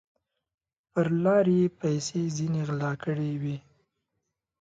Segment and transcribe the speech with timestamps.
[0.91, 3.57] پر لار یې پیسې ځیني غلا کړي وې